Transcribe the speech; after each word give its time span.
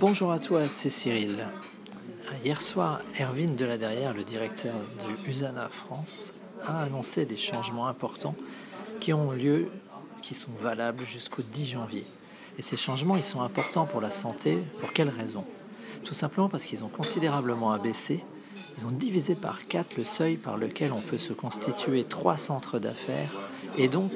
Bonjour 0.00 0.32
à 0.32 0.38
toi, 0.38 0.68
c'est 0.68 0.90
Cyril. 0.90 1.46
Hier 2.44 2.60
soir, 2.60 3.00
Erwin 3.20 3.54
Deladerrière, 3.54 4.14
le 4.14 4.24
directeur 4.24 4.74
du 5.06 5.30
USANA 5.30 5.68
France, 5.68 6.34
a 6.64 6.82
annoncé 6.82 7.24
des 7.24 7.36
changements 7.36 7.86
importants 7.86 8.34
qui 9.00 9.12
ont 9.12 9.30
lieu, 9.30 9.68
qui 10.22 10.34
sont 10.34 10.50
valables 10.60 11.04
jusqu'au 11.06 11.42
10 11.42 11.66
janvier. 11.66 12.04
Et 12.58 12.62
ces 12.62 12.76
changements, 12.76 13.16
ils 13.16 13.22
sont 13.22 13.40
importants 13.40 13.86
pour 13.86 14.00
la 14.00 14.10
santé. 14.10 14.58
Pour 14.80 14.92
quelles 14.92 15.08
raisons 15.08 15.44
Tout 16.04 16.14
simplement 16.14 16.48
parce 16.48 16.64
qu'ils 16.64 16.84
ont 16.84 16.88
considérablement 16.88 17.72
abaissé, 17.72 18.24
ils 18.76 18.86
ont 18.86 18.90
divisé 18.90 19.34
par 19.34 19.66
4 19.66 19.96
le 19.96 20.04
seuil 20.04 20.36
par 20.36 20.58
lequel 20.58 20.92
on 20.92 21.00
peut 21.00 21.18
se 21.18 21.32
constituer 21.32 22.04
trois 22.04 22.36
centres 22.36 22.78
d'affaires 22.78 23.30
et 23.78 23.88
donc 23.88 24.10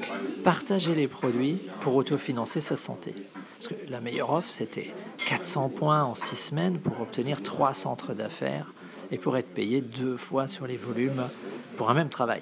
partager 0.45 0.95
les 0.95 1.09
produits 1.09 1.59
pour 1.81 1.95
autofinancer 1.95 2.61
sa 2.61 2.77
santé. 2.77 3.15
Parce 3.61 3.75
que 3.75 3.91
la 3.91 4.01
meilleure 4.01 4.33
offre, 4.33 4.49
c'était 4.49 4.91
400 5.29 5.69
points 5.69 6.03
en 6.03 6.15
6 6.15 6.35
semaines 6.35 6.79
pour 6.79 6.99
obtenir 7.03 7.43
trois 7.43 7.75
centres 7.75 8.15
d'affaires 8.15 8.73
et 9.11 9.19
pour 9.19 9.37
être 9.37 9.53
payé 9.53 9.83
deux 9.83 10.17
fois 10.17 10.49
sur 10.49 10.67
les 10.67 10.79
volumes 10.79 11.29
pour 11.77 11.91
un 11.91 11.95
même 11.95 12.09
travail. 12.09 12.41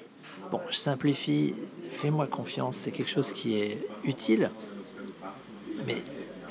Bon, 0.49 0.61
je 0.69 0.77
simplifie, 0.77 1.55
fais-moi 1.91 2.25
confiance, 2.25 2.77
c'est 2.77 2.91
quelque 2.91 3.09
chose 3.09 3.33
qui 3.33 3.55
est 3.55 3.85
utile, 4.05 4.49
mais 5.85 5.97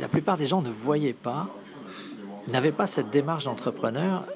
la 0.00 0.08
plupart 0.08 0.36
des 0.36 0.46
gens 0.46 0.60
ne 0.60 0.68
voyaient 0.68 1.14
pas, 1.14 1.48
n'avaient 2.48 2.70
pas 2.70 2.86
cette 2.86 3.08
démarche 3.08 3.44
d'entrepreneur, 3.44 4.26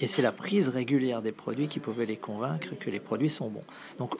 et 0.00 0.06
c'est 0.06 0.22
la 0.22 0.30
prise 0.30 0.68
régulière 0.68 1.20
des 1.20 1.32
produits 1.32 1.66
qui 1.66 1.80
pouvait 1.80 2.06
les 2.06 2.16
convaincre 2.16 2.78
que 2.78 2.90
les 2.90 3.00
produits 3.00 3.28
sont 3.28 3.48
bons. 3.48 3.64
Donc, 3.98 4.14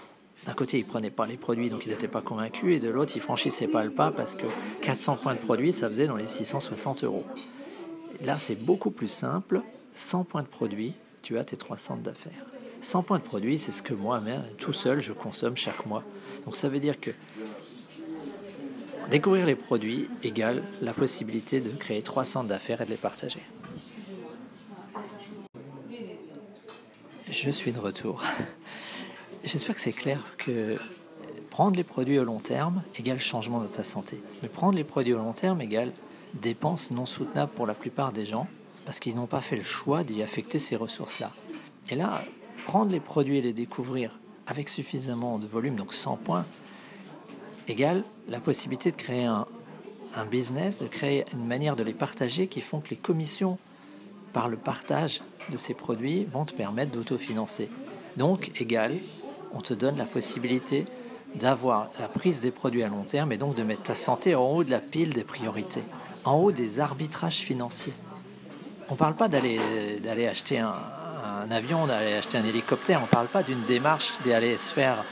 d'un 0.47 0.55
côté, 0.55 0.79
ils 0.79 0.87
prenaient 0.87 1.11
pas 1.11 1.27
les 1.27 1.37
produits, 1.37 1.69
donc 1.69 1.85
ils 1.85 1.91
n'étaient 1.91 2.09
pas 2.09 2.23
convaincus, 2.23 2.77
et 2.77 2.81
de 2.81 2.89
l'autre, 2.89 3.13
ils 3.15 3.21
franchissaient 3.21 3.69
pas 3.69 3.85
le 3.85 3.91
pas 3.91 4.11
parce 4.11 4.35
que 4.35 4.47
400 4.83 5.17
points 5.17 5.35
de 5.35 5.41
produits, 5.41 5.73
ça 5.73 5.89
faisait 5.89 6.07
dans 6.07 6.17
les 6.17 6.27
660 6.27 7.05
euros. 7.05 7.25
Là, 8.25 8.39
c'est 8.39 8.55
beaucoup 8.55 8.91
plus 8.91 9.09
simple. 9.09 9.61
100 9.93 10.25
points 10.25 10.43
de 10.43 10.49
produits, 10.49 10.95
tu 11.23 11.39
as 11.39 11.45
tes 11.45 11.57
300 11.57 11.99
d'affaires. 11.99 12.47
100 12.81 13.03
points 13.03 13.19
de 13.19 13.25
produits, 13.25 13.59
c'est 13.59 13.73
ce 13.73 13.83
que 13.83 13.93
moi, 13.93 14.21
même 14.21 14.43
tout 14.57 14.73
seul, 14.73 15.01
je 15.01 15.13
consomme 15.13 15.57
chaque 15.57 15.85
mois. 15.85 16.03
Donc 16.47 16.57
ça 16.57 16.69
veut 16.69 16.81
dire 16.81 16.99
que 16.99 17.11
découvrir 19.11 19.45
les 19.45 19.57
produits 19.57 20.09
égale 20.23 20.63
la 20.81 20.95
possibilité 20.95 21.61
de 21.61 21.71
créer 21.71 22.01
300 22.01 22.45
d'affaires 22.45 22.81
et 22.81 22.87
de 22.87 22.91
les 22.91 22.97
partager. 22.97 23.43
Je 27.31 27.51
suis 27.51 27.73
de 27.73 27.79
retour. 27.79 28.23
J'espère 29.43 29.75
que 29.75 29.81
c'est 29.81 29.93
clair 29.93 30.21
que 30.37 30.77
prendre 31.49 31.77
les 31.77 31.85
produits 31.85 32.19
au 32.19 32.25
long 32.25 32.41
terme 32.41 32.83
égale 32.99 33.19
changement 33.19 33.61
de 33.61 33.67
ta 33.67 33.83
santé. 33.83 34.21
Mais 34.43 34.49
prendre 34.49 34.77
les 34.77 34.85
produits 34.85 35.15
au 35.15 35.19
long 35.19 35.33
terme 35.33 35.63
égale 35.63 35.93
dépenses 36.35 36.91
non 36.91 37.07
soutenables 37.07 37.51
pour 37.53 37.67
la 37.67 37.75
plupart 37.75 38.13
des 38.13 38.27
gens 38.27 38.47
parce 38.85 39.01
qu'ils 39.01 39.17
n'ont 39.17 39.27
pas 39.27 39.41
fait 39.41 39.57
le 39.57 39.65
choix 39.65 40.05
d'y 40.05 40.23
affecter 40.23 40.59
ces 40.59 40.77
ressources-là. 40.77 41.31
Et 41.89 41.95
là, 41.95 42.23
prendre 42.67 42.93
les 42.93 43.01
produits 43.01 43.39
et 43.39 43.43
les 43.43 43.55
découvrir 43.55 44.19
avec 44.47 44.69
suffisamment 44.69 45.39
de 45.39 45.47
volume, 45.47 45.77
donc 45.77 45.95
100 45.95 46.17
points, 46.19 46.45
égale 47.67 48.05
la 48.29 48.41
possibilité 48.41 48.91
de 48.91 48.97
créer 48.97 49.25
un, 49.25 49.47
un 50.17 50.27
business, 50.27 50.81
de 50.81 50.87
créer 50.87 51.25
une 51.33 51.47
manière 51.47 51.77
de 51.77 51.83
les 51.83 51.95
partager 51.95 52.47
qui 52.47 52.61
font 52.61 52.81
que 52.81 52.91
les 52.91 52.97
commissions 52.97 53.59
par 54.35 54.49
le 54.49 54.59
partage 54.59 55.23
de 55.51 55.57
ces 55.57 55.75
produits 55.75 56.25
vont 56.25 56.45
te 56.45 56.53
permettre 56.53 56.93
d'autofinancer. 56.93 57.69
Donc, 58.17 58.51
égale, 58.61 58.97
on 59.55 59.61
te 59.61 59.75
donne 59.75 59.97
la 59.97 60.05
possibilité 60.05 60.87
d'avoir 61.35 61.91
la 61.99 62.09
prise 62.09 62.41
des 62.41 62.51
produits 62.51 62.83
à 62.83 62.89
long 62.89 63.05
terme 63.05 63.33
et 63.33 63.37
donc 63.37 63.55
de 63.55 63.63
mettre 63.63 63.83
ta 63.83 63.95
santé 63.95 64.35
en 64.35 64.45
haut 64.45 64.65
de 64.65 64.71
la 64.71 64.81
pile 64.81 65.13
des 65.13 65.25
priorités, 65.25 65.85
en 66.25 66.35
haut 66.35 66.53
des 66.53 66.81
arbitrages 66.81 67.39
financiers. 67.39 67.93
On 68.89 68.95
ne 68.95 68.99
parle 68.99 69.15
pas 69.15 69.29
d'aller 69.29 70.27
acheter 70.27 70.59
un, 70.59 70.75
un 71.25 71.51
avion, 71.51 71.87
d'aller 71.87 72.15
acheter 72.15 72.39
un 72.39 72.45
hélicoptère, 72.45 72.99
on 72.99 73.05
ne 73.05 73.09
parle 73.09 73.29
pas 73.29 73.43
d'une 73.43 73.63
démarche 73.63 74.13
d'aller 74.25 74.57
se 74.57 74.73
faire 74.73 75.05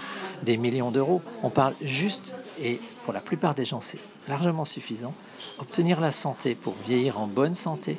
des 0.43 0.56
millions 0.56 0.91
d'euros. 0.91 1.22
On 1.43 1.50
parle 1.50 1.75
juste, 1.82 2.34
et 2.60 2.81
pour 3.05 3.12
la 3.12 3.20
plupart 3.20 3.55
des 3.55 3.65
gens 3.65 3.81
c'est 3.81 4.00
largement 4.28 4.65
suffisant, 4.65 5.15
obtenir 5.59 6.00
la 6.00 6.12
santé 6.12 6.55
pour 6.55 6.75
vieillir 6.87 7.20
en 7.20 7.26
bonne 7.26 7.55
santé, 7.55 7.97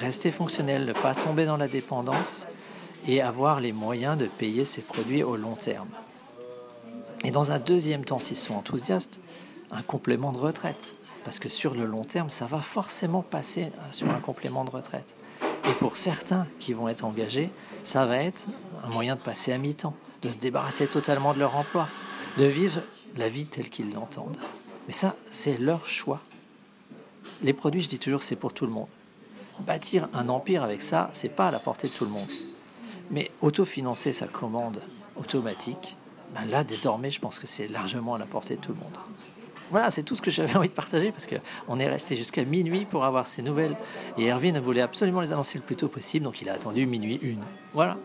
rester 0.00 0.30
fonctionnel, 0.30 0.84
ne 0.84 0.92
pas 0.92 1.14
tomber 1.14 1.44
dans 1.46 1.56
la 1.56 1.68
dépendance 1.68 2.46
et 3.06 3.20
avoir 3.20 3.60
les 3.60 3.72
moyens 3.72 4.16
de 4.16 4.26
payer 4.26 4.64
ses 4.64 4.82
produits 4.82 5.22
au 5.22 5.36
long 5.36 5.54
terme. 5.54 5.88
Et 7.24 7.30
dans 7.30 7.52
un 7.52 7.58
deuxième 7.58 8.04
temps, 8.04 8.18
s'ils 8.18 8.36
sont 8.36 8.54
enthousiastes, 8.54 9.20
un 9.70 9.82
complément 9.82 10.32
de 10.32 10.38
retraite. 10.38 10.94
Parce 11.24 11.38
que 11.38 11.48
sur 11.48 11.74
le 11.74 11.84
long 11.86 12.04
terme, 12.04 12.30
ça 12.30 12.46
va 12.46 12.60
forcément 12.60 13.22
passer 13.22 13.70
sur 13.92 14.10
un 14.10 14.18
complément 14.18 14.64
de 14.64 14.70
retraite. 14.70 15.16
Et 15.68 15.72
pour 15.78 15.96
certains 15.96 16.46
qui 16.58 16.72
vont 16.72 16.88
être 16.88 17.04
engagés, 17.04 17.50
ça 17.84 18.06
va 18.06 18.18
être 18.18 18.46
un 18.84 18.88
moyen 18.88 19.14
de 19.14 19.20
passer 19.20 19.52
à 19.52 19.58
mi-temps, 19.58 19.94
de 20.22 20.28
se 20.28 20.38
débarrasser 20.38 20.86
totalement 20.88 21.32
de 21.32 21.38
leur 21.38 21.56
emploi, 21.56 21.88
de 22.38 22.44
vivre 22.44 22.80
la 23.16 23.28
vie 23.28 23.46
telle 23.46 23.70
qu'ils 23.70 23.92
l'entendent. 23.92 24.36
Mais 24.86 24.92
ça, 24.92 25.14
c'est 25.30 25.58
leur 25.58 25.86
choix. 25.86 26.20
Les 27.42 27.52
produits, 27.52 27.82
je 27.82 27.88
dis 27.88 27.98
toujours, 27.98 28.22
c'est 28.22 28.36
pour 28.36 28.52
tout 28.52 28.66
le 28.66 28.72
monde. 28.72 28.88
Bâtir 29.60 30.08
un 30.14 30.28
empire 30.28 30.64
avec 30.64 30.82
ça, 30.82 31.08
c'est 31.12 31.28
pas 31.28 31.48
à 31.48 31.50
la 31.52 31.60
portée 31.60 31.88
de 31.88 31.92
tout 31.92 32.04
le 32.04 32.10
monde. 32.10 32.28
Mais 33.12 33.30
autofinancer 33.40 34.12
sa 34.12 34.26
commande 34.26 34.80
automatique, 35.16 35.96
ben 36.34 36.44
là, 36.46 36.64
désormais, 36.64 37.10
je 37.10 37.20
pense 37.20 37.38
que 37.38 37.46
c'est 37.46 37.68
largement 37.68 38.14
à 38.14 38.18
la 38.18 38.26
portée 38.26 38.56
de 38.56 38.60
tout 38.60 38.72
le 38.72 38.78
monde. 38.78 38.96
Voilà, 39.70 39.90
c'est 39.90 40.02
tout 40.02 40.14
ce 40.14 40.22
que 40.22 40.30
j'avais 40.30 40.54
envie 40.54 40.68
de 40.68 40.74
partager 40.74 41.12
parce 41.12 41.26
qu'on 41.26 41.78
est 41.78 41.88
resté 41.88 42.16
jusqu'à 42.16 42.44
minuit 42.44 42.84
pour 42.84 43.04
avoir 43.04 43.26
ces 43.26 43.42
nouvelles. 43.42 43.76
Et 44.18 44.26
Erwin 44.30 44.58
voulait 44.58 44.82
absolument 44.82 45.20
les 45.20 45.32
annoncer 45.32 45.58
le 45.58 45.64
plus 45.64 45.76
tôt 45.76 45.88
possible, 45.88 46.24
donc 46.24 46.42
il 46.42 46.48
a 46.50 46.54
attendu 46.54 46.84
minuit 46.86 47.18
une. 47.22 47.40
Voilà. 47.72 47.96